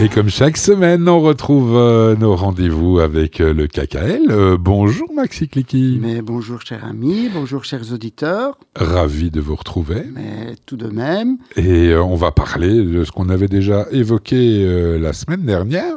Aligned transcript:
Et 0.00 0.08
comme 0.08 0.28
chaque 0.28 0.56
semaine, 0.56 1.08
on 1.08 1.20
retrouve 1.20 1.74
euh, 1.74 2.14
nos 2.14 2.36
rendez-vous 2.36 3.00
avec 3.00 3.40
euh, 3.40 3.52
le 3.52 3.66
KKL. 3.66 4.30
Euh, 4.30 4.56
bonjour 4.56 5.12
Maxi 5.12 5.48
Clicky. 5.48 5.98
Mais 6.00 6.22
bonjour 6.22 6.60
chers 6.62 6.84
amis, 6.84 7.28
bonjour 7.34 7.64
chers 7.64 7.92
auditeurs. 7.92 8.56
Ravi 8.76 9.32
de 9.32 9.40
vous 9.40 9.56
retrouver. 9.56 10.04
Mais 10.14 10.54
tout 10.66 10.76
de 10.76 10.86
même. 10.86 11.38
Et 11.56 11.96
on 11.96 12.14
va 12.14 12.30
parler 12.30 12.84
de 12.84 13.02
ce 13.02 13.10
qu'on 13.10 13.28
avait 13.28 13.48
déjà 13.48 13.86
évoqué 13.90 14.98
la 15.00 15.12
semaine 15.12 15.44
dernière, 15.44 15.96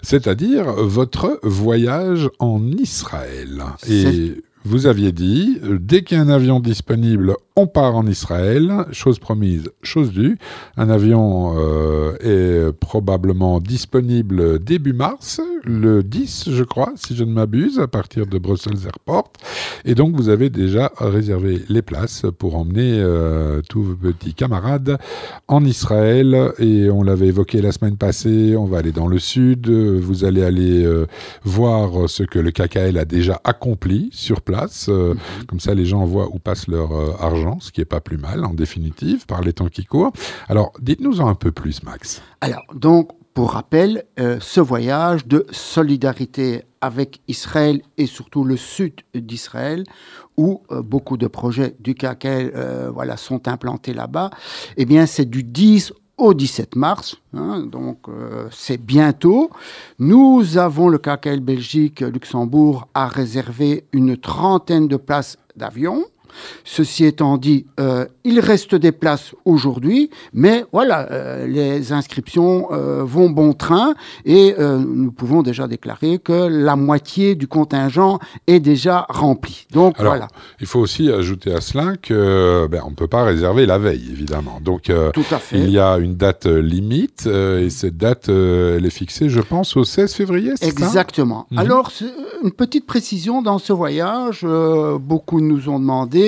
c'est-à-dire 0.00 0.72
votre 0.72 1.38
voyage 1.42 2.30
en 2.38 2.66
Israël. 2.68 3.64
Et 3.86 4.32
vous 4.64 4.86
aviez 4.86 5.12
dit, 5.12 5.58
dès 5.62 6.02
qu'il 6.02 6.16
y 6.16 6.20
a 6.20 6.22
un 6.22 6.28
avion 6.28 6.60
disponible, 6.60 7.34
on 7.56 7.66
part 7.66 7.96
en 7.96 8.06
Israël, 8.06 8.86
chose 8.92 9.18
promise, 9.18 9.70
chose 9.82 10.10
due. 10.10 10.38
Un 10.76 10.88
avion 10.88 11.54
euh, 11.58 12.16
est 12.20 12.72
probablement 12.72 13.60
disponible 13.60 14.58
début 14.58 14.94
mars, 14.94 15.40
le 15.64 16.02
10 16.02 16.50
je 16.50 16.64
crois, 16.64 16.92
si 16.96 17.14
je 17.14 17.24
ne 17.24 17.32
m'abuse, 17.32 17.78
à 17.78 17.88
partir 17.88 18.26
de 18.26 18.38
Brussels 18.38 18.86
Airport. 18.86 19.32
Et 19.84 19.94
donc 19.94 20.16
vous 20.16 20.28
avez 20.28 20.48
déjà 20.48 20.92
réservé 20.96 21.60
les 21.68 21.82
places 21.82 22.24
pour 22.38 22.56
emmener 22.56 23.00
euh, 23.00 23.60
tous 23.68 23.82
vos 23.82 23.94
petits 23.94 24.34
camarades 24.34 24.98
en 25.48 25.64
Israël. 25.64 26.52
Et 26.58 26.88
on 26.88 27.02
l'avait 27.02 27.26
évoqué 27.26 27.60
la 27.60 27.72
semaine 27.72 27.96
passée, 27.96 28.56
on 28.56 28.64
va 28.64 28.78
aller 28.78 28.92
dans 28.92 29.08
le 29.08 29.18
sud, 29.18 29.68
vous 29.68 30.24
allez 30.24 30.42
aller 30.42 30.84
euh, 30.84 31.06
voir 31.44 32.08
ce 32.08 32.22
que 32.22 32.38
le 32.38 32.50
KKL 32.50 32.96
a 32.96 33.04
déjà 33.04 33.40
accompli 33.44 34.08
sur 34.12 34.40
place. 34.40 34.51
Mhm. 34.52 35.16
Comme 35.48 35.60
ça 35.60 35.74
les 35.74 35.84
gens 35.86 36.04
voient 36.04 36.28
où 36.32 36.38
passe 36.38 36.68
leur 36.68 36.90
argent 37.22 37.58
ce 37.60 37.70
qui 37.70 37.80
est 37.80 37.86
pas 37.86 38.00
plus 38.00 38.18
mal 38.18 38.44
en 38.44 38.54
définitive 38.54 39.26
par 39.26 39.42
les 39.42 39.52
temps 39.52 39.68
qui 39.68 39.84
courent. 39.84 40.12
Alors, 40.48 40.72
dites-nous-en 40.80 41.28
un 41.28 41.34
peu 41.34 41.52
plus, 41.52 41.82
Max. 41.82 42.22
Alors, 42.40 42.64
donc, 42.74 43.10
pour 43.34 43.52
rappel, 43.52 44.04
euh, 44.20 44.38
ce 44.40 44.60
voyage 44.60 45.26
de 45.26 45.46
solidarité 45.50 46.64
avec 46.80 47.20
Israël 47.28 47.80
et 47.96 48.06
surtout 48.06 48.44
le 48.44 48.56
sud 48.56 48.94
d'Israël, 49.14 49.84
où 50.36 50.62
euh, 50.70 50.82
beaucoup 50.82 51.16
de 51.16 51.26
projets 51.28 51.74
du 51.80 51.94
KKL 51.94 52.52
euh, 52.54 52.90
voilà, 52.92 53.16
sont 53.16 53.48
implantés 53.48 53.94
là-bas, 53.94 54.30
eh 54.76 54.84
bien, 54.84 55.06
c'est 55.06 55.24
du 55.24 55.44
10 55.44 55.94
au 56.22 56.34
17 56.34 56.76
mars, 56.76 57.16
hein, 57.34 57.66
donc 57.66 58.06
c'est 58.50 58.80
bientôt. 58.80 59.50
Nous 59.98 60.56
avons 60.56 60.88
le 60.88 60.98
KKL 60.98 61.40
Belgique 61.40 62.00
Luxembourg 62.00 62.86
à 62.94 63.08
réserver 63.08 63.84
une 63.92 64.16
trentaine 64.16 64.86
de 64.86 64.96
places 64.96 65.36
d'avion. 65.56 66.04
Ceci 66.64 67.04
étant 67.04 67.38
dit, 67.38 67.66
euh, 67.80 68.06
il 68.24 68.40
reste 68.40 68.74
des 68.74 68.92
places 68.92 69.34
aujourd'hui, 69.44 70.10
mais 70.32 70.64
voilà, 70.72 71.10
euh, 71.10 71.46
les 71.46 71.92
inscriptions 71.92 72.68
euh, 72.72 73.02
vont 73.04 73.30
bon 73.30 73.52
train 73.52 73.94
et 74.24 74.54
nous 74.58 75.12
pouvons 75.12 75.42
déjà 75.42 75.66
déclarer 75.66 76.18
que 76.18 76.32
la 76.32 76.76
moitié 76.76 77.34
du 77.34 77.46
contingent 77.46 78.18
est 78.46 78.60
déjà 78.60 79.06
rempli. 79.08 79.66
Donc 79.72 79.96
voilà. 79.98 80.28
Il 80.60 80.66
faut 80.66 80.80
aussi 80.80 81.10
ajouter 81.10 81.52
à 81.54 81.60
cela 81.60 81.96
que 81.96 82.66
ben, 82.70 82.82
on 82.86 82.90
ne 82.90 82.94
peut 82.94 83.08
pas 83.08 83.24
réserver 83.24 83.66
la 83.66 83.78
veille, 83.78 84.08
évidemment. 84.10 84.60
Donc 84.62 84.84
Tout 84.84 85.24
à 85.30 85.38
fait. 85.38 85.58
il 85.58 85.70
y 85.70 85.78
a 85.78 85.96
une 85.98 86.16
date 86.16 86.46
limite 86.46 87.26
et 87.26 87.70
cette 87.70 87.96
date, 87.96 88.28
elle 88.28 88.84
est 88.84 88.90
fixée, 88.90 89.28
je 89.28 89.40
pense, 89.40 89.76
au 89.76 89.84
16 89.84 90.14
février. 90.14 90.52
Exactement. 90.60 91.46
Ça? 91.50 91.54
Mhm. 91.54 91.58
Alors 91.58 91.90
une 92.42 92.52
petite 92.52 92.86
précision 92.86 93.42
dans 93.42 93.58
ce 93.58 93.72
voyage, 93.72 94.46
beaucoup 95.00 95.40
nous 95.40 95.68
ont 95.68 95.78
demandé 95.78 96.21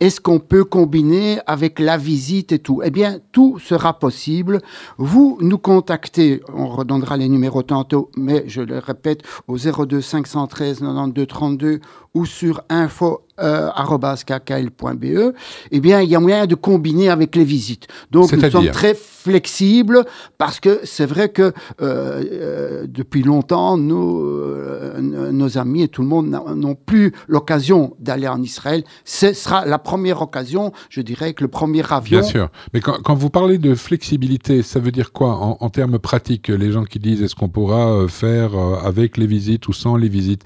est-ce 0.00 0.20
qu'on 0.20 0.38
peut 0.38 0.64
combiner 0.64 1.38
avec 1.46 1.78
la 1.78 1.96
visite 1.96 2.52
et 2.52 2.58
tout? 2.58 2.82
Eh 2.84 2.90
bien, 2.90 3.18
tout 3.32 3.58
sera 3.58 3.98
possible. 3.98 4.60
Vous 4.98 5.38
nous 5.40 5.58
contactez, 5.58 6.40
on 6.52 6.68
redonnera 6.68 7.16
les 7.16 7.28
numéros 7.28 7.62
tantôt, 7.62 8.10
mais 8.16 8.44
je 8.46 8.62
le 8.62 8.78
répète, 8.78 9.22
au 9.48 9.56
02 9.56 10.00
513 10.00 10.80
92 10.80 11.26
32 11.26 11.80
ou 12.14 12.26
sur 12.26 12.62
info 12.68 13.22
kkl.be, 13.38 15.32
eh 15.70 15.80
bien, 15.80 16.00
il 16.00 16.10
y 16.10 16.14
a 16.14 16.20
moyen 16.20 16.46
de 16.46 16.54
combiner 16.54 17.08
avec 17.08 17.36
les 17.36 17.44
visites. 17.44 17.88
Donc, 18.10 18.32
nous 18.32 18.50
sommes 18.50 18.70
très 18.70 18.94
flexibles 19.22 20.04
parce 20.36 20.58
que 20.60 20.80
c'est 20.84 21.06
vrai 21.06 21.28
que 21.28 21.42
euh, 21.42 21.52
euh, 21.80 22.86
depuis 22.88 23.22
longtemps, 23.22 23.76
nos, 23.76 24.24
euh, 24.24 25.00
nos 25.00 25.58
amis 25.58 25.82
et 25.82 25.88
tout 25.88 26.02
le 26.02 26.08
monde 26.08 26.28
n'ont 26.28 26.74
plus 26.74 27.12
l'occasion 27.28 27.94
d'aller 28.00 28.28
en 28.28 28.42
Israël. 28.42 28.84
Ce 29.04 29.32
sera 29.32 29.64
la 29.64 29.78
première 29.78 30.22
occasion, 30.22 30.72
je 30.90 31.00
dirais, 31.00 31.34
que 31.34 31.44
le 31.44 31.48
premier 31.48 31.84
avion. 31.90 32.20
Bien 32.20 32.28
sûr. 32.28 32.48
Mais 32.74 32.80
quand, 32.80 33.00
quand 33.02 33.14
vous 33.14 33.30
parlez 33.30 33.58
de 33.58 33.74
flexibilité, 33.74 34.62
ça 34.62 34.80
veut 34.80 34.92
dire 34.92 35.12
quoi 35.12 35.36
en, 35.36 35.56
en 35.60 35.70
termes 35.70 35.98
pratiques 35.98 36.48
Les 36.48 36.72
gens 36.72 36.84
qui 36.84 36.98
disent 36.98 37.22
est-ce 37.22 37.36
qu'on 37.36 37.48
pourra 37.48 38.06
faire 38.08 38.54
avec 38.84 39.16
les 39.16 39.26
visites 39.26 39.68
ou 39.68 39.72
sans 39.72 39.96
les 39.96 40.08
visites? 40.08 40.42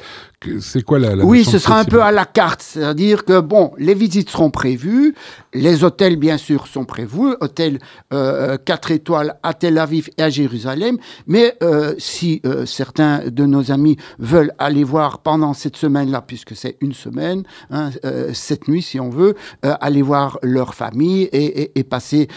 C'est 0.61 0.83
quoi 0.83 0.99
la, 0.99 1.17
la 1.17 1.25
Oui, 1.25 1.45
ce 1.45 1.59
sera 1.59 1.81
un 1.81 1.85
peu 1.85 2.03
à 2.03 2.13
la 2.13 2.25
carte, 2.25 2.76
c'est-à-dire 2.77 3.25
que 3.25 3.41
bon, 3.41 3.73
les 3.79 3.95
visites 3.95 4.29
seront 4.29 4.51
prévues, 4.51 5.15
les 5.55 5.83
hôtels 5.83 6.17
bien 6.17 6.37
sûr 6.37 6.67
sont 6.67 6.85
prévus, 6.85 7.35
hôtels 7.41 7.79
euh, 8.13 8.59
4 8.63 8.91
étoiles 8.91 9.39
à 9.43 9.55
Tel 9.55 9.79
Aviv 9.79 10.11
et 10.19 10.23
à 10.23 10.29
Jérusalem, 10.29 10.99
mais 11.27 11.55
euh, 11.63 11.95
si 11.97 12.43
euh, 12.45 12.67
certains 12.67 13.31
de 13.31 13.47
nos 13.47 13.73
amis 13.73 13.97
veulent 14.19 14.53
aller 14.59 14.85
voir 14.85 15.21
pendant 15.21 15.55
cette 15.55 15.79
semaine-là, 15.79 16.21
puisque 16.21 16.55
c'est 16.55 16.77
une 16.83 16.93
semaine, 16.93 17.45
hein, 17.71 17.93
euh, 18.05 18.33
cette 18.35 18.69
nuit 18.69 18.83
si 18.83 19.01
on 19.01 19.09
veut, 19.09 19.37
aller 19.63 20.03
voir 20.03 20.39
leur 20.43 20.75
famille 20.75 21.31
et 21.33 21.85
passer 21.85 22.29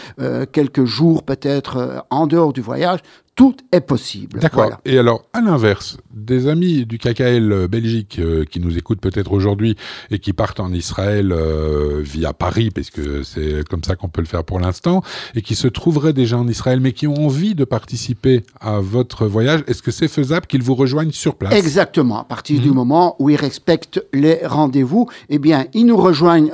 quelques 0.52 0.84
jours 0.84 1.22
peut-être 1.22 2.04
en 2.10 2.26
dehors 2.26 2.52
du 2.52 2.60
voyage, 2.60 3.00
tout 3.40 3.56
est 3.72 3.80
possible. 3.80 4.38
D'accord. 4.38 4.82
Et 4.84 4.98
alors, 4.98 5.22
à 5.32 5.40
l'inverse, 5.40 5.96
des 6.12 6.46
amis 6.46 6.84
du 6.84 6.98
KKL 6.98 7.50
euh, 7.50 7.68
Belgique 7.68 8.18
euh, 8.18 8.44
qui 8.44 8.60
nous 8.60 8.76
écoutent 8.76 9.00
peut-être 9.00 9.32
aujourd'hui 9.32 9.76
et 10.10 10.18
qui 10.18 10.34
partent 10.34 10.60
en 10.60 10.70
Israël 10.74 11.32
euh, 11.32 12.02
via 12.02 12.34
Paris, 12.34 12.68
parce 12.68 12.90
que 12.90 13.22
c'est 13.22 13.66
comme 13.66 13.82
ça 13.82 13.96
qu'on 13.96 14.10
peut 14.10 14.20
le 14.20 14.26
faire 14.26 14.44
pour 14.44 14.60
l'instant, 14.60 15.02
et 15.34 15.40
qui 15.40 15.54
se 15.54 15.68
trouveraient 15.68 16.12
déjà 16.12 16.36
en 16.36 16.46
Israël, 16.48 16.80
mais 16.80 16.92
qui 16.92 17.06
ont 17.06 17.14
envie 17.14 17.54
de 17.54 17.64
participer 17.64 18.44
à 18.60 18.80
votre 18.80 19.24
voyage, 19.24 19.64
est-ce 19.68 19.82
que 19.82 19.90
c'est 19.90 20.08
faisable 20.08 20.46
qu'ils 20.46 20.62
vous 20.62 20.74
rejoignent 20.74 21.10
sur 21.10 21.36
place? 21.36 21.54
Exactement. 21.54 22.20
À 22.20 22.24
partir 22.24 22.60
du 22.60 22.68
mhm. 22.68 22.74
moment 22.74 23.16
où 23.20 23.30
ils 23.30 23.36
respectent 23.36 24.04
les 24.12 24.40
rendez-vous, 24.44 25.08
eh 25.30 25.38
bien, 25.38 25.64
ils 25.72 25.86
nous 25.86 25.96
rejoignent 25.96 26.52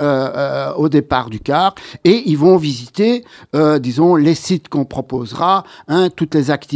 au 0.77 0.89
départ 0.89 1.31
du 1.31 1.41
car 1.41 1.75
et 2.05 2.23
ils 2.27 2.39
vont 2.39 2.57
visiter, 2.59 3.25
disons, 3.81 4.15
les 4.15 4.37
sites 4.37 4.69
qu'on 4.69 4.85
proposera, 4.85 5.65
hein, 5.89 6.11
toutes 6.15 6.37
les 6.37 6.53
activités 6.53 6.76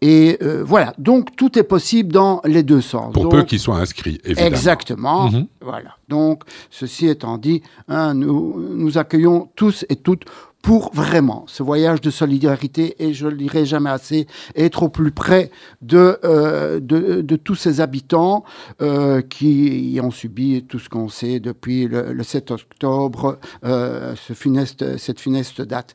et 0.00 0.38
euh, 0.42 0.62
voilà, 0.64 0.94
donc 0.98 1.36
tout 1.36 1.58
est 1.58 1.62
possible 1.62 2.12
dans 2.12 2.40
les 2.44 2.62
deux 2.62 2.80
sens. 2.80 3.12
Pour 3.12 3.28
peu 3.28 3.42
qu'ils 3.42 3.60
soient 3.60 3.78
inscrits, 3.78 4.20
évidemment. 4.24 4.48
Exactement. 4.48 5.30
Mhm. 5.30 5.46
Voilà. 5.60 5.96
Donc, 6.08 6.42
ceci 6.70 7.06
étant 7.08 7.38
dit, 7.38 7.62
hein, 7.88 8.14
nous, 8.14 8.58
nous 8.74 8.98
accueillons 8.98 9.48
tous 9.56 9.84
et 9.88 9.96
toutes 9.96 10.24
pour 10.62 10.92
vraiment 10.92 11.44
ce 11.46 11.62
voyage 11.62 12.00
de 12.00 12.10
solidarité 12.10 12.96
et 12.98 13.14
je 13.14 13.28
le 13.28 13.36
dirai 13.36 13.64
jamais 13.64 13.90
assez 13.90 14.26
être 14.56 14.82
au 14.82 14.88
plus 14.88 15.12
près 15.12 15.50
de 15.82 16.18
euh, 16.24 16.80
de, 16.80 17.36
tous 17.36 17.54
ces 17.54 17.80
habitants 17.80 18.44
euh, 18.82 19.22
qui 19.22 20.00
ont 20.02 20.10
subi 20.10 20.64
tout 20.68 20.80
ce 20.80 20.88
qu'on 20.88 21.08
sait 21.08 21.38
depuis 21.38 21.86
le, 21.86 22.22
7 22.22 22.50
octobre 22.50 23.38
ce 23.62 24.32
funeste, 24.34 24.98
cette 24.98 25.20
funeste 25.20 25.62
date. 25.62 25.94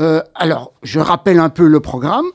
Euh, 0.00 0.22
alors, 0.34 0.72
je 0.82 1.00
rappelle 1.00 1.38
un 1.38 1.50
peu 1.50 1.66
le 1.66 1.80
programme. 1.80 2.26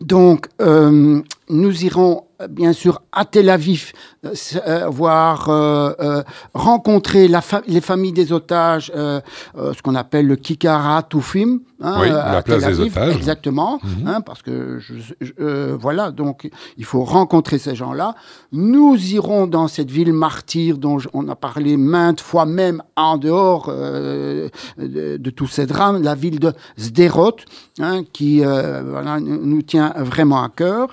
Donc, 0.00 0.48
euh, 0.60 1.20
nous 1.48 1.84
irons 1.84 2.27
bien 2.48 2.72
sûr 2.72 3.02
à 3.10 3.24
Tel 3.24 3.50
Aviv, 3.50 3.92
euh, 4.24 4.34
euh 4.66 4.88
voir 4.88 5.48
euh, 5.48 6.22
rencontrer 6.54 7.26
la 7.26 7.40
les 7.66 7.80
familles 7.80 8.12
des 8.12 8.32
otages, 8.32 8.92
ce 8.94 9.82
qu'on 9.82 9.94
appelle 9.94 10.26
le 10.26 10.36
Kikara 10.36 11.02
Toufim. 11.02 11.60
Hein, 11.80 11.96
oui, 12.00 12.08
la 12.08 12.42
place 12.42 12.64
des 12.64 12.80
otages. 12.80 13.16
Exactement, 13.16 13.78
mhm. 13.82 14.06
hein, 14.06 14.20
parce 14.20 14.42
que 14.42 14.78
je, 14.80 15.74
voilà, 15.74 16.10
donc 16.10 16.48
il 16.76 16.84
faut 16.84 17.04
rencontrer 17.04 17.58
ces 17.58 17.74
gens-là. 17.74 18.14
Nous 18.52 18.96
irons 19.12 19.46
dans 19.46 19.68
cette 19.68 19.90
ville 19.90 20.12
martyre 20.12 20.78
dont 20.78 20.98
on 21.12 21.28
a 21.28 21.36
parlé 21.36 21.76
maintes 21.76 22.20
fois, 22.20 22.46
même 22.46 22.82
en 22.96 23.16
dehors 23.16 23.68
de, 23.68 24.50
de, 24.76 25.30
tous 25.30 25.46
ces 25.46 25.66
drames, 25.66 26.02
la 26.02 26.16
ville 26.16 26.40
de 26.40 26.52
Sderot, 26.76 27.36
hein, 27.80 28.02
qui 28.12 28.40
voilà, 28.40 29.20
nous 29.20 29.62
tient 29.62 29.94
vraiment 29.96 30.42
à 30.42 30.48
cœur. 30.48 30.88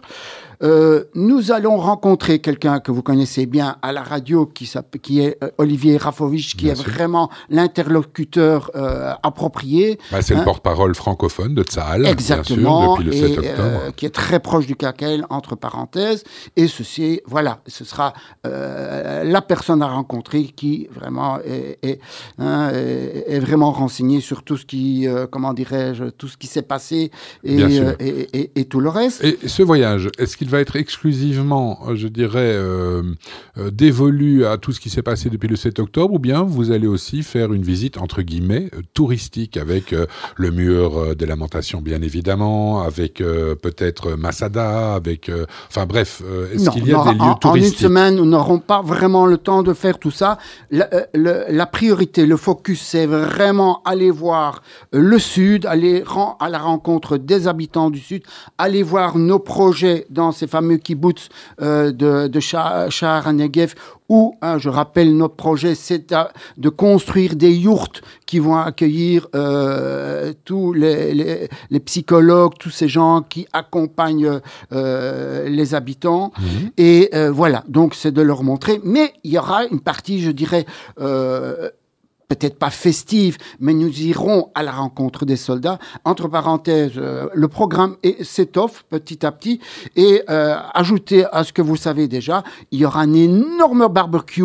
Euh, 0.63 1.06
nous 1.16 1.52
allons 1.52 1.78
rencontrer 1.78 2.40
quelqu'un 2.40 2.80
que 2.80 2.92
vous 2.92 3.02
connaissez 3.02 3.46
bien 3.46 3.78
à 3.81 3.92
la 3.92 4.04
radio, 4.04 4.46
qui, 4.46 4.72
qui 5.02 5.22
est 5.22 5.38
euh, 5.44 5.50
Olivier 5.57 5.98
Rafovich, 5.98 6.56
qui 6.56 6.69
est 6.69 6.81
vraiment 6.81 7.30
l'interlocuteur 7.50 8.72
euh, 8.75 9.13
approprié. 9.24 10.00
Bah, 10.12 10.22
c'est 10.22 10.34
le 10.34 10.42
hein. 10.42 10.44
porte-parole 10.44 10.96
francophone 10.96 11.54
de 11.56 11.63
Tzahal, 11.63 12.06
Exactement, 12.06 12.98
bien 12.98 13.12
sûr, 13.12 13.28
depuis 13.28 13.36
le 13.36 13.36
7 13.36 13.38
octobre. 13.40 13.96
qui 13.96 14.06
est 14.06 14.16
très 14.16 14.40
proche 14.40 14.66
du 14.66 14.75
KKL, 14.75 15.25
entre 15.30 15.56
parenthèses. 15.56 16.24
Et 16.56 16.68
ceci, 16.68 17.22
voilà, 17.25 17.60
ce 17.68 17.84
sera 17.84 18.13
la 18.44 19.42
personne 19.42 19.81
à 19.81 19.88
rencontrer 19.88 20.44
qui 20.44 20.88
vraiment 20.92 21.40
est, 21.40 22.00
hein, 22.40 22.69
est, 22.72 23.40
vraiment 23.40 23.72
renseignée 23.72 24.22
sur 24.22 24.44
tout 24.44 24.57
ce 24.57 24.66
qui, 24.66 25.07
comment 25.31 25.54
dirais-je, 25.54 26.06
tout 26.06 26.28
ce 26.28 26.38
qui 26.38 26.48
s'est 26.48 26.62
passé 26.62 27.12
et, 27.44 27.62
et, 28.00 28.52
et, 28.56 28.66
tout 28.66 28.80
le 28.80 28.90
reste. 28.90 29.24
Et 29.24 29.48
ce 29.48 29.63
voyage, 29.63 30.10
est-ce 30.18 30.38
qu'il 30.38 30.44
va 30.50 30.59
être 30.59 30.75
exclusivement, 30.75 31.80
euh, 31.88 31.95
je 31.95 32.07
dirais, 32.07 32.53
euh, 32.53 33.03
euh, 33.57 33.71
dévolu 33.71 34.45
à 34.45 34.57
tout 34.57 34.71
ce 34.71 34.80
qui 34.80 34.89
s'est 34.89 35.01
passé 35.01 35.30
depuis 35.30 35.47
le 35.47 35.56
7 35.56 35.80
octobre, 35.80 36.13
ou 36.13 36.19
bien 36.19 36.44
vous 36.44 36.71
allez 36.71 36.88
aussi 36.88 37.24
faire 37.24 37.53
une 37.53 37.63
visite, 37.63 37.97
entre 37.97 38.21
guillemets, 38.21 38.69
touristique, 38.94 39.57
avec 39.57 39.94
le 40.36 40.51
mur 40.51 41.15
des 41.15 41.25
lamentations, 41.25 41.81
bien 41.81 42.01
évidemment, 42.01 42.81
avec 42.81 43.15
peut-être 43.15 44.15
Masada, 44.15 44.95
avec... 44.95 45.31
enfin 45.69 45.86
bref, 45.86 46.21
est-ce 46.53 46.69
qu'il 46.69 46.88
y 46.88 46.94
a 46.94 47.03
des 47.03 47.12
lieux 47.12 47.33
touristiques 47.39 47.45
En 47.45 47.56
une 47.56 47.63
semaine, 47.63 48.15
nous 48.15 48.25
n'aurons 48.25 48.59
pas 48.59 48.81
vraiment 48.81 49.25
le 49.25 49.38
temps 49.38 49.63
de 49.63 49.74
faire 49.74 50.00
tout 50.00 50.12
ça. 50.12 50.38
La, 50.71 50.89
la 51.13 51.65
priorité, 51.65 52.25
le 52.25 52.38
focus, 52.38 52.81
c'est 52.81 53.06
vraiment 53.06 53.81
aller 53.86 54.12
voir 54.12 54.62
le 54.92 55.19
Sud, 55.19 55.65
aller 55.65 56.03
à 56.39 56.50
la 56.50 56.59
rencontre 56.59 57.18
des 57.18 57.47
habitants 57.47 57.89
du 57.89 58.00
Sud, 58.00 58.24
aller 58.57 58.83
voir 58.83 59.18
nos 59.18 59.39
projets 59.39 60.06
dans 60.09 60.31
ces 60.36 60.48
fameux 60.48 60.78
kibbutz 60.78 61.30
euh, 61.62 61.92
de, 61.92 62.28
de 62.28 62.40
Shahar 62.40 63.34
Negev 63.34 63.74
où, 64.08 64.36
hein, 64.44 64.60
je 64.60 64.70
rappelle, 64.70 65.18
notre 65.18 65.34
projet, 65.36 65.74
c'est 65.74 66.14
de 66.58 66.70
construire 66.70 67.36
des 67.36 67.52
yourtes 67.52 68.04
qui 68.28 68.38
vont 68.38 68.56
accueillir 68.56 69.28
euh, 69.34 70.32
tous 70.44 70.74
les, 70.74 71.50
les, 71.72 71.80
psychologues, 71.80 72.54
tous 72.60 72.70
ces 72.70 72.88
gens 72.88 73.24
qui 73.24 73.48
accompagnent 73.52 74.42
euh, 74.74 75.50
les 75.50 75.74
habitants. 75.74 76.32
Mhm. 76.38 76.72
Et 76.78 77.10
voilà, 77.31 77.64
donc 77.68 77.96
c'est 77.96 78.12
de 78.12 78.22
leur 78.22 78.44
montrer. 78.44 78.80
Mais 78.84 79.12
il 79.24 79.31
y 79.31 79.40
aura 79.40 79.66
une 79.66 79.80
partie, 79.80 80.22
je 80.22 80.30
dirais, 80.30 80.68
peut-être 82.36 82.60
pas 82.60 82.70
festive, 82.70 83.38
mais 83.60 83.74
nous 83.74 84.02
irons 84.02 84.52
à 84.56 84.64
la 84.64 84.72
rencontre 84.72 85.26
des 85.26 85.36
soldats. 85.38 85.80
Entre 86.04 86.28
parenthèses, 86.28 86.94
euh, 86.98 87.28
le 87.34 87.48
programme 87.48 87.96
s'étoffe 88.22 88.84
petit 88.90 89.26
à 89.26 89.32
petit 89.32 89.60
et 89.96 90.22
euh, 90.30 90.58
ajouté 90.74 91.26
à 91.32 91.44
ce 91.44 91.54
que 91.54 91.62
vous 91.62 91.78
savez 91.78 92.08
déjà, 92.08 92.44
il 92.72 92.80
y 92.80 92.86
aura 92.86 93.02
un 93.02 93.14
énorme 93.14 93.88
barbecue 93.88 94.44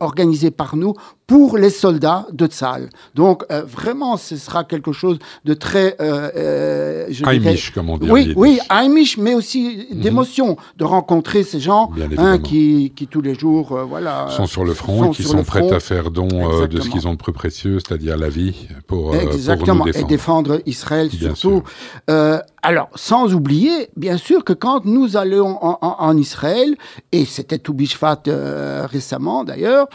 organisé 0.00 0.50
par 0.50 0.76
nous 0.76 0.94
pour 1.26 1.56
les 1.56 1.70
soldats 1.70 2.26
de 2.32 2.46
Tzal. 2.46 2.88
Donc 3.14 3.44
euh, 3.50 3.62
vraiment, 3.62 4.16
ce 4.16 4.36
sera 4.36 4.64
quelque 4.64 4.92
chose 4.92 5.18
de 5.44 5.54
très... 5.54 5.96
Euh, 6.00 6.30
euh 6.36 7.06
je 7.10 7.72
comme 7.72 7.90
on 7.90 7.98
dit. 7.98 8.10
Oui, 8.10 8.32
oui, 8.36 8.58
Heimisch, 8.70 9.18
mais 9.18 9.34
aussi 9.34 9.86
mhm. 9.90 10.00
d'émotion, 10.00 10.56
de 10.76 10.84
rencontrer 10.84 11.42
ces 11.42 11.60
gens 11.60 11.90
hein, 12.18 12.38
qui, 12.38 12.92
qui, 12.94 13.06
tous 13.06 13.20
les 13.20 13.34
jours, 13.34 13.72
euh, 13.72 13.84
voilà... 13.84 14.28
Sont 14.30 14.46
sur 14.46 14.64
le 14.64 14.74
front 14.74 15.12
et 15.12 15.14
qui 15.14 15.22
sont 15.22 15.44
prêts 15.44 15.72
à 15.72 15.80
faire 15.80 16.10
don 16.10 16.28
de 16.66 16.80
ce 16.80 16.88
qu'ils 16.88 17.06
ont 17.06 17.12
de 17.12 17.18
plus 17.18 17.32
précieux, 17.32 17.78
c'est-à-dire 17.78 18.16
la 18.16 18.28
vie, 18.28 18.68
pour, 18.86 19.14
Exactement, 19.14 19.84
pour 19.84 19.96
et 19.96 20.04
défendre 20.04 20.60
Israël 20.66 21.10
surtout. 21.10 21.62
alors, 22.62 22.88
sans 22.94 23.32
oublier, 23.34 23.88
bien 23.96 24.16
sûr, 24.16 24.44
que 24.44 24.52
quand 24.52 24.84
nous 24.84 25.16
allons 25.16 25.58
en, 25.62 26.16
Israël, 26.16 26.74
et 27.12 27.24
c'était 27.24 27.58
tout 27.58 27.74
Bishfat 27.74 28.22
récemment 28.90 29.44
d'ailleurs, 29.44 29.86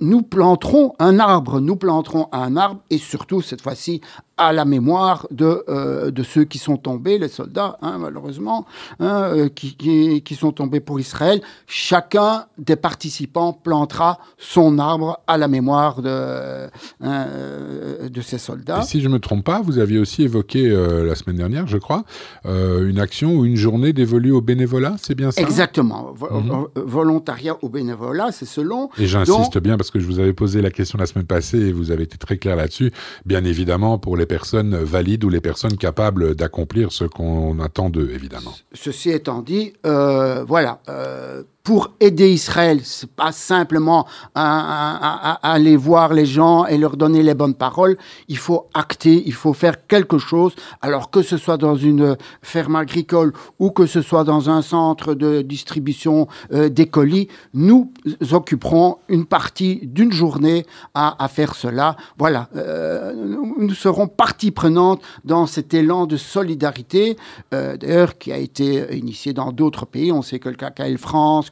nous 0.00 0.22
planterons 0.22 0.94
un 0.98 1.18
arbre, 1.18 1.60
nous 1.60 1.76
planterons 1.76 2.28
un 2.32 2.56
arbre, 2.56 2.80
et 2.90 2.98
surtout 2.98 3.40
cette 3.40 3.62
fois-ci 3.62 4.00
à 4.38 4.52
la 4.52 4.64
mémoire 4.64 5.26
de, 5.30 5.64
euh, 5.68 6.10
de 6.10 6.22
ceux 6.22 6.44
qui 6.44 6.58
sont 6.58 6.76
tombés, 6.76 7.18
les 7.18 7.28
soldats, 7.28 7.78
hein, 7.80 7.96
malheureusement, 7.98 8.66
hein, 9.00 9.22
euh, 9.24 9.48
qui, 9.48 9.76
qui, 9.76 10.22
qui, 10.22 10.34
sont 10.34 10.52
tombés 10.52 10.80
pour 10.80 11.00
Israël. 11.00 11.40
Chacun 11.66 12.44
des 12.58 12.76
participants 12.76 13.54
plantera 13.54 14.18
son 14.36 14.78
arbre 14.78 15.20
à 15.26 15.38
la 15.38 15.48
mémoire 15.48 16.02
de, 16.02 16.10
hein, 16.10 16.70
euh, 17.00 18.08
de 18.10 18.20
ces 18.20 18.36
soldats. 18.36 18.80
Et 18.80 18.84
si 18.84 19.00
je 19.00 19.08
ne 19.08 19.14
me 19.14 19.20
trompe 19.20 19.44
pas, 19.44 19.62
vous 19.62 19.78
aviez 19.78 19.98
aussi 19.98 20.24
évoqué 20.24 20.68
la 20.68 21.14
semaine 21.14 21.36
dernière, 21.36 21.66
je 21.66 21.78
crois, 21.78 22.04
une 22.44 22.98
action 22.98 23.36
ou 23.36 23.44
une 23.44 23.56
journée 23.56 23.92
dévolue 23.92 24.32
au 24.32 24.40
bénévolat, 24.40 24.96
c'est 25.00 25.14
bien 25.14 25.30
ça? 25.30 25.40
Exactement. 25.40 26.14
Mhm. 26.30 26.66
Volontariat 26.74 27.56
au 27.62 27.68
bénévolat, 27.68 28.32
c'est 28.32 28.46
selon. 28.46 28.90
Et 28.98 29.06
j'insiste 29.06 29.58
bien 29.58 29.76
parce 29.76 29.90
que 29.90 29.98
je 29.98 30.06
vous 30.06 30.18
avais 30.18 30.32
posé 30.32 30.60
la 30.60 30.70
question 30.70 30.98
la 30.98 31.06
semaine 31.06 31.26
passée 31.26 31.58
et 31.58 31.72
vous 31.72 31.90
avez 31.90 32.02
été 32.02 32.18
très 32.18 32.36
clair 32.36 32.56
là-dessus. 32.56 32.92
Bien 33.24 33.44
évidemment, 33.44 33.98
pour 33.98 34.16
les 34.16 34.25
personnes 34.26 34.76
valides 34.76 35.24
ou 35.24 35.28
les 35.28 35.40
personnes 35.40 35.76
capables 35.76 36.34
d'accomplir 36.34 36.92
ce 36.92 37.04
qu'on 37.04 37.58
attend 37.60 37.90
d'eux, 37.90 38.10
évidemment. 38.14 38.54
Ceci 38.72 39.10
étant 39.10 39.42
dit, 39.42 39.72
euh, 39.86 40.44
voilà, 40.44 40.80
euh, 40.88 41.42
pour 41.66 41.90
aider 41.98 42.30
Israël. 42.30 42.78
C'est 42.84 43.10
pas 43.10 43.32
simplement 43.32 44.06
aller 44.36 45.76
voir 45.76 46.14
les 46.14 46.24
gens 46.24 46.64
et 46.64 46.78
leur 46.78 46.96
donner 46.96 47.24
les 47.24 47.34
bonnes 47.34 47.56
paroles. 47.56 47.98
Il 48.28 48.38
faut 48.38 48.68
acter, 48.72 49.24
il 49.26 49.32
faut 49.32 49.52
faire 49.52 49.88
quelque 49.88 50.16
chose. 50.16 50.54
Alors 50.80 51.10
que 51.10 51.22
ce 51.22 51.36
soit 51.36 51.56
dans 51.56 51.74
une 51.74 52.16
ferme 52.40 52.76
agricole 52.76 53.32
ou 53.58 53.72
que 53.72 53.86
ce 53.86 54.00
soit 54.00 54.22
dans 54.22 54.48
un 54.48 54.62
centre 54.62 55.14
de 55.14 55.42
distribution 55.42 56.28
euh, 56.52 56.68
des 56.68 56.86
colis, 56.86 57.26
nous 57.52 57.90
occuperons 58.30 58.98
une 59.08 59.26
partie 59.26 59.80
d'une 59.82 60.12
journée 60.12 60.66
à, 60.94 61.16
faire 61.26 61.56
cela. 61.56 61.96
Voilà, 62.16 62.48
euh, 62.54 63.12
nous 63.58 63.74
serons 63.74 64.06
partie 64.06 64.52
prenante 64.52 65.02
dans 65.24 65.46
cet 65.46 65.74
élan 65.74 66.06
de 66.06 66.16
solidarité, 66.16 67.16
euh, 67.52 67.76
d'ailleurs 67.76 68.18
qui 68.18 68.30
a 68.30 68.38
été 68.38 68.96
initié 68.96 69.32
dans 69.32 69.50
d'autres 69.50 69.84
pays. 69.84 70.12
On 70.12 70.22
sait 70.22 70.38
que 70.38 70.48
le 70.48 70.54
KKL 70.54 70.96
France, 70.96 71.50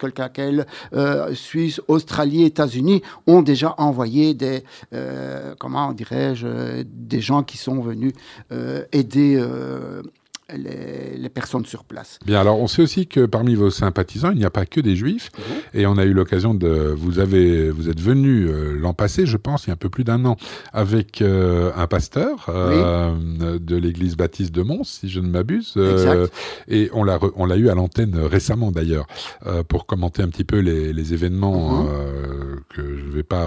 euh, 0.94 1.34
Suisse, 1.34 1.80
Australie, 1.88 2.44
États-Unis 2.44 3.02
ont 3.26 3.42
déjà 3.42 3.74
envoyé 3.78 4.34
des, 4.34 4.64
euh, 4.92 5.54
comment 5.58 5.92
dirais-je, 5.92 6.82
des 6.82 7.20
gens 7.20 7.42
qui 7.42 7.56
sont 7.56 7.80
venus 7.80 8.12
euh, 8.52 8.84
aider 8.92 9.42
les, 10.56 11.28
personnes 11.28 11.66
sur 11.66 11.84
place. 11.84 12.18
Bien, 12.24 12.40
alors 12.40 12.60
on 12.60 12.68
sait 12.68 12.82
aussi 12.82 13.08
que 13.08 13.26
parmi 13.26 13.56
vos 13.56 13.70
sympathisants, 13.70 14.30
il 14.30 14.38
n'y 14.38 14.44
a 14.44 14.50
pas 14.50 14.66
que 14.66 14.80
des 14.80 14.94
juifs, 14.94 15.30
mhm. 15.36 15.80
et 15.80 15.86
on 15.86 15.96
a 15.96 16.04
eu 16.04 16.12
l'occasion 16.12 16.54
de, 16.54 16.94
vous 16.96 17.18
avez, 17.18 17.70
vous 17.70 17.88
êtes 17.88 18.00
venu 18.00 18.46
euh, 18.46 18.78
l'an 18.78 18.94
passé, 18.94 19.26
je 19.26 19.36
pense, 19.36 19.64
il 19.64 19.68
y 19.68 19.70
a 19.70 19.74
un 19.74 19.76
peu 19.76 19.88
plus 19.88 20.04
d'un 20.04 20.24
an, 20.26 20.36
avec 20.72 21.22
euh, 21.22 21.72
un 21.76 21.88
pasteur 21.88 22.46
euh, 22.48 23.58
de 23.58 23.76
l'église 23.76 24.16
baptiste 24.16 24.54
de 24.54 24.62
Mons, 24.62 24.84
si 24.84 25.08
je 25.08 25.20
ne 25.20 25.28
m'abuse, 25.28 25.74
et 26.68 26.88
on 26.92 27.02
l'a, 27.02 27.18
on 27.34 27.46
l'a 27.46 27.56
eu 27.56 27.68
à 27.68 27.74
l'antenne 27.74 28.16
récemment 28.16 28.70
d'ailleurs, 28.70 29.06
pour 29.68 29.86
commenter 29.86 30.22
un 30.22 30.28
petit 30.28 30.44
peu 30.44 30.58
les, 30.58 30.94
événements 31.14 31.82
mhm. 31.82 32.60
que 32.74 32.96
je 32.96 33.04
ne 33.04 33.10
vais 33.10 33.22
pas 33.22 33.46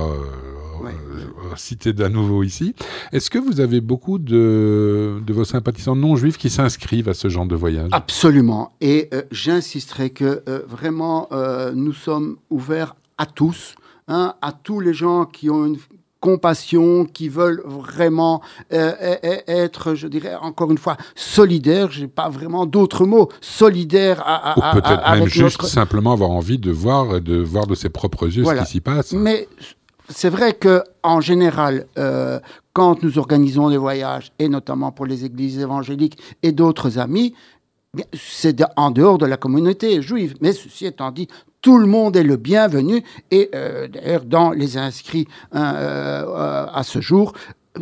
cité 1.55 1.93
d'un 1.93 2.09
nouveau 2.09 2.43
ici. 2.43 2.75
Est-ce 3.11 3.29
que 3.29 3.39
vous 3.39 3.61
avez 3.61 3.81
beaucoup 3.81 4.19
de, 4.19 5.21
de 5.25 5.33
vos 5.33 5.43
sympathisants 5.43 5.95
non 5.95 6.15
juifs 6.15 6.37
qui 6.37 6.49
s'inscrivent? 6.49 6.96
À 7.05 7.13
ce 7.13 7.29
genre 7.29 7.45
de 7.45 7.55
voyage 7.55 7.89
Absolument. 7.91 8.71
Et 8.81 9.09
euh, 9.13 9.23
j'insisterai 9.31 10.09
que 10.09 10.43
euh, 10.47 10.61
vraiment, 10.67 11.29
nous 11.73 11.93
sommes 11.93 12.37
ouverts 12.49 12.95
à 13.17 13.25
tous, 13.25 13.75
hein, 14.07 14.35
à 14.41 14.51
tous 14.51 14.79
les 14.79 14.93
gens 14.93 15.25
qui 15.25 15.49
ont 15.49 15.65
une 15.65 15.77
compassion, 16.19 17.05
qui 17.05 17.29
veulent 17.29 17.61
vraiment 17.65 18.41
être, 18.71 19.93
je 19.93 20.07
dirais 20.07 20.35
encore 20.41 20.71
une 20.71 20.77
fois, 20.77 20.97
solidaires. 21.15 21.91
J'ai 21.91 22.07
pas 22.07 22.29
vraiment 22.29 22.65
d'autres 22.65 23.05
mots. 23.05 23.29
Solidaires 23.41 24.21
à, 24.25 24.55
Ou 24.57 24.81
peut-être 24.81 25.11
même 25.11 25.27
juste 25.27 25.63
simplement 25.63 26.13
avoir 26.13 26.31
envie 26.31 26.57
de 26.57 26.71
voir, 26.71 27.21
de 27.21 27.37
voir 27.37 27.67
de 27.67 27.75
ses 27.75 27.89
propres 27.89 28.25
yeux 28.25 28.45
ce 28.45 28.59
qui 28.59 28.65
s'y 28.65 28.81
passe. 28.81 29.13
Mais 29.13 29.47
c'est 30.09 30.29
vrai 30.29 30.53
que 30.53 30.83
en 31.03 31.21
général, 31.21 31.87
euh, 31.97 32.39
quand 32.73 33.03
nous 33.03 33.17
organisons 33.17 33.69
des 33.69 33.77
voyages, 33.77 34.31
et 34.39 34.49
notamment 34.49 34.91
pour 34.91 35.05
les 35.05 35.25
églises 35.25 35.59
évangéliques 35.59 36.17
et 36.43 36.51
d'autres 36.51 36.99
amis, 36.99 37.33
c'est 38.13 38.63
en 38.75 38.91
dehors 38.91 39.17
de 39.17 39.25
la 39.25 39.37
communauté 39.37 40.01
juive. 40.01 40.35
Mais 40.41 40.53
ceci 40.53 40.85
étant 40.85 41.11
dit, 41.11 41.27
tout 41.61 41.77
le 41.77 41.87
monde 41.87 42.15
est 42.15 42.23
le 42.23 42.37
bienvenu. 42.37 43.03
Et 43.31 43.49
euh, 43.55 43.87
d'ailleurs, 43.87 44.25
dans 44.25 44.51
les 44.51 44.77
inscrits 44.77 45.27
hein, 45.51 45.75
euh, 45.75 46.65
à 46.71 46.83
ce 46.83 47.01
jour, 47.01 47.33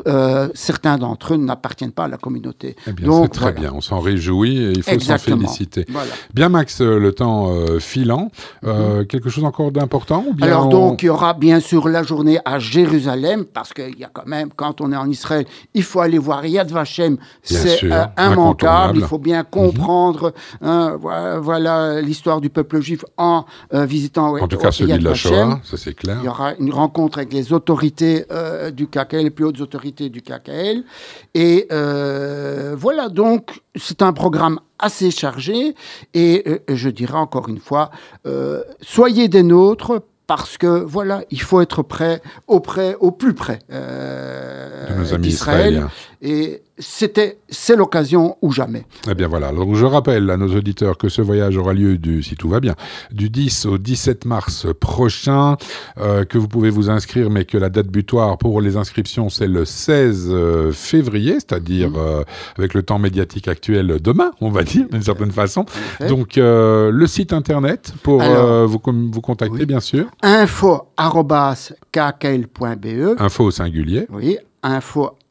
euh, 0.08 0.50
certains 0.54 0.98
d'entre 0.98 1.34
eux 1.34 1.38
n'appartiennent 1.38 1.92
pas 1.92 2.06
à 2.06 2.08
la 2.08 2.18
communauté. 2.18 2.76
Eh 2.88 2.92
bien, 2.92 3.24
c'est 3.24 3.30
très 3.30 3.52
bien, 3.52 3.72
on 3.74 3.82
s'en 3.82 4.00
réjouit 4.00 4.58
et 4.58 4.72
il 4.72 4.84
faut 4.84 5.00
s'en 5.00 5.18
féliciter. 5.18 5.86
Bien, 6.34 6.50
Max, 6.50 6.82
euh, 6.82 7.00
le 7.00 7.12
temps 7.14 7.52
euh, 7.52 7.80
filant, 7.80 8.32
mhm. 8.64 9.06
quelque 9.08 9.30
chose 9.30 9.44
encore 9.44 9.72
d'important 9.72 10.26
Alors, 10.42 10.68
donc, 10.68 11.04
il 11.04 11.08
y 11.08 11.10
aura 11.10 11.34
bien 11.34 11.60
sûr 11.60 11.88
la 11.88 12.04
journée 12.04 12.40
à 12.46 12.60
Jérusalem, 12.60 13.46
parce 13.46 13.74
qu'il 13.74 13.98
y 13.98 14.04
a 14.04 14.10
quand 14.12 14.26
même, 14.26 14.50
quand 14.56 14.82
on 14.82 14.92
est 14.92 14.98
en 14.98 15.10
Israël, 15.10 15.46
il 15.74 15.84
faut 15.84 16.02
aller 16.02 16.18
voir 16.18 16.46
Yad 16.46 16.72
Vashem, 16.72 17.18
c'est 17.44 17.82
immanquable, 18.18 18.98
il 18.98 19.06
faut 19.06 19.20
bien 19.20 19.40
mhm. 19.40 19.50
comprendre 19.50 20.34
hein, 20.62 20.98
voilà 21.42 22.02
l'histoire 22.02 22.42
du 22.42 22.50
peuple 22.50 22.82
juif 22.82 23.06
en 23.18 23.46
visitant 23.72 24.36
En 24.38 24.48
tout 24.48 24.58
cas, 24.58 24.72
celui 24.72 24.94
de 24.94 25.04
la 25.04 25.14
Shoah, 25.14 25.60
ça 25.64 25.78
c'est 25.78 25.94
clair. 25.94 26.18
Il 26.22 26.26
y 26.26 26.30
aura 26.30 26.54
une 26.56 26.72
rencontre 26.72 27.20
avec 27.20 27.34
les 27.34 27.54
autorités 27.54 28.26
du 28.74 28.88
KKL, 28.88 29.24
les 29.24 29.30
plus 29.30 29.46
hautes 29.46 29.62
autorités 29.62 29.85
du 29.92 30.22
KKL. 30.22 30.84
Et 31.34 31.68
euh, 31.72 32.76
voilà, 32.78 33.10
donc 33.10 33.62
c'est 33.76 34.02
un 34.02 34.14
programme 34.14 34.60
assez 34.80 35.12
chargé. 35.12 35.76
Et 36.14 36.44
euh, 36.48 36.60
je 36.70 36.90
dirais 36.90 37.18
encore 37.18 37.50
une 37.50 37.60
fois, 37.60 37.92
euh, 38.26 38.64
soyez 38.82 39.28
des 39.28 39.44
nôtres 39.44 40.02
parce 40.28 40.58
que 40.58 40.84
voilà, 40.84 41.24
il 41.30 41.42
faut 41.42 41.62
être 41.62 41.84
prêt 41.84 42.22
au 42.48 42.60
près, 42.60 42.96
au 43.00 43.12
plus 43.12 43.36
près 43.36 43.60
d'Israël. 45.20 45.88
Et 46.22 46.62
c'était, 46.78 47.38
c'est 47.50 47.76
l'occasion 47.76 48.38
ou 48.42 48.52
jamais. 48.52 48.86
Eh 49.10 49.14
bien 49.14 49.28
voilà. 49.28 49.52
Donc 49.52 49.76
je 49.76 49.86
rappelle 49.86 50.30
à 50.30 50.38
nos 50.38 50.54
auditeurs 50.56 50.98
que 50.98 51.10
ce 51.10 51.22
voyage 51.22 51.58
aura 51.58 51.74
lieu 51.74 51.98
du, 51.98 52.24
si 52.24 52.36
tout 52.36 52.50
va 52.50 52.60
bien, 52.60 52.76
du 53.12 53.30
10 53.30 53.66
au 53.68 53.78
17 53.78 54.26
mars 54.26 54.68
prochain, 54.80 55.58
euh, 55.98 56.26
que 56.26 56.38
vous 56.38 56.48
pouvez 56.48 56.70
vous 56.70 56.90
inscrire, 56.90 57.30
mais 57.30 57.46
que 57.46 57.58
la 57.58 57.70
date 57.70 57.88
butoir 57.88 58.38
pour 58.38 58.60
les 58.62 58.76
inscriptions 58.78 59.30
c'est 59.30 59.48
le 59.48 59.64
16 59.66 60.28
euh, 60.30 60.72
février, 60.72 61.34
c'est-à-dire 61.36 61.92
mmh. 61.92 61.98
euh, 61.98 62.24
avec 62.58 62.74
le 62.74 62.84
temps 62.84 63.00
médiatique 63.00 63.48
actuel 63.48 64.00
demain, 64.02 64.32
on 64.42 64.50
va 64.50 64.64
dire 64.64 64.88
d'une 64.90 65.04
certaine 65.04 65.32
façon. 65.32 65.66
Donc 66.08 66.34
le 66.36 67.06
site 67.08 67.32
internet 67.34 67.94
pour 68.04 68.22
vous, 68.22 68.82
vous 69.12 69.22
contacter 69.22 69.66
bien 69.66 69.80
sûr. 69.80 70.06
info@kkl.be. 70.22 70.96
Info 73.20 73.44
au 73.46 73.52
singulier. 73.52 74.08
Oui 74.12 74.38
info.kkl.be 74.66 75.24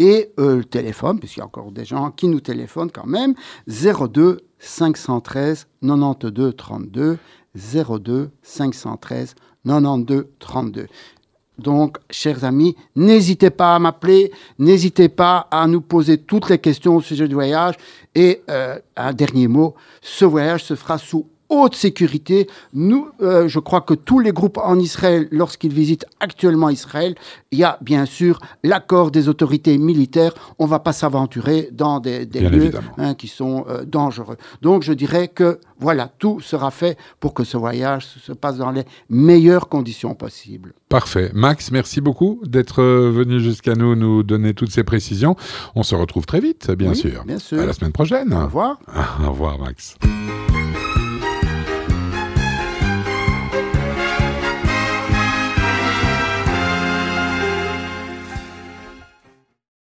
et 0.00 0.32
euh, 0.40 0.56
le 0.56 0.64
téléphone, 0.64 1.20
puisqu'il 1.20 1.38
y 1.38 1.42
a 1.42 1.46
encore 1.46 1.70
des 1.70 1.84
gens 1.84 2.10
qui 2.10 2.26
nous 2.26 2.40
téléphonent 2.40 2.90
quand 2.90 3.06
même, 3.06 3.34
02 3.68 4.40
513 4.58 5.68
92 5.80 6.56
32, 6.56 7.18
02 7.54 8.30
513 8.42 9.36
92 9.64 10.26
32. 10.40 10.86
Donc, 11.56 11.98
chers 12.10 12.42
amis, 12.42 12.74
n'hésitez 12.96 13.50
pas 13.50 13.76
à 13.76 13.78
m'appeler, 13.78 14.32
n'hésitez 14.58 15.08
pas 15.08 15.46
à 15.52 15.68
nous 15.68 15.80
poser 15.80 16.18
toutes 16.18 16.50
les 16.50 16.58
questions 16.58 16.96
au 16.96 17.00
sujet 17.00 17.28
du 17.28 17.34
voyage. 17.34 17.76
Et 18.16 18.42
euh, 18.50 18.76
un 18.96 19.12
dernier 19.12 19.46
mot, 19.46 19.76
ce 20.02 20.24
voyage 20.24 20.64
se 20.64 20.74
fera 20.74 20.98
sous 20.98 21.28
haute 21.62 21.74
sécurité. 21.74 22.48
Nous, 22.72 23.08
euh, 23.20 23.48
je 23.48 23.58
crois 23.58 23.80
que 23.80 23.94
tous 23.94 24.20
les 24.20 24.32
groupes 24.32 24.58
en 24.58 24.78
Israël, 24.78 25.28
lorsqu'ils 25.30 25.72
visitent 25.72 26.06
actuellement 26.20 26.70
Israël, 26.70 27.14
il 27.50 27.58
y 27.58 27.64
a 27.64 27.78
bien 27.80 28.06
sûr 28.06 28.38
l'accord 28.62 29.10
des 29.10 29.28
autorités 29.28 29.78
militaires. 29.78 30.34
On 30.58 30.64
ne 30.64 30.70
va 30.70 30.78
pas 30.78 30.92
s'aventurer 30.92 31.68
dans 31.72 32.00
des, 32.00 32.24
lieux 32.24 32.72
hein, 32.98 33.14
qui 33.14 33.28
sont 33.28 33.64
euh, 33.68 33.84
dangereux. 33.84 34.36
Donc 34.62 34.82
je 34.82 34.92
dirais 34.92 35.28
que 35.28 35.58
voilà, 35.78 36.10
tout 36.18 36.40
sera 36.40 36.70
fait 36.70 36.96
pour 37.20 37.34
que 37.34 37.44
ce 37.44 37.56
voyage 37.56 38.06
se 38.06 38.32
passe 38.32 38.56
dans 38.56 38.70
les 38.70 38.84
meilleures 39.08 39.68
conditions 39.68 40.14
possibles. 40.14 40.72
Parfait. 40.88 41.30
Max, 41.34 41.70
merci 41.70 42.00
beaucoup 42.00 42.40
d'être 42.44 42.82
euh, 42.82 43.10
venu 43.10 43.40
jusqu'à 43.40 43.74
nous 43.74 43.96
nous 43.96 44.22
donner 44.22 44.54
toutes 44.54 44.70
ces 44.70 44.84
précisions. 44.84 45.36
On 45.74 45.82
se 45.82 45.94
retrouve 45.94 46.26
très 46.26 46.40
vite, 46.40 46.70
bien 46.70 46.94
sûr. 46.94 47.24
Bien 47.24 47.38
sûr. 47.38 47.60
À 47.60 47.66
la 47.66 47.72
semaine 47.72 47.92
prochaine. 47.92 48.32
Au 48.32 48.44
revoir. 48.44 48.78
Au 49.24 49.30
revoir, 49.30 49.58
Max. 49.58 49.96